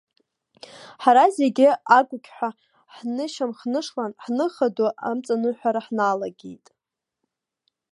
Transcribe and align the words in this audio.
Ҳара 1.03 1.25
зегьы 1.37 1.69
агәырқьҳәа 1.97 2.49
ҳнышьамхнышлан, 2.95 4.11
ҳныха 4.23 4.67
ду 4.75 4.89
амҵаныҳәара 5.09 5.81
ҳналагеит. 5.85 6.65